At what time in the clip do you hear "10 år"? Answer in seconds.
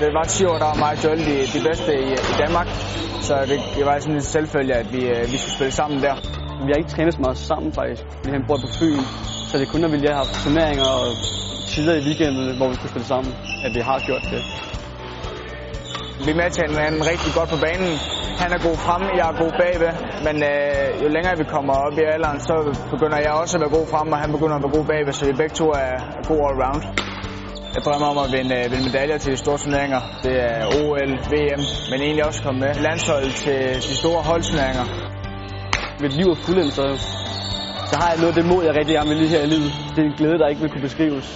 0.24-0.56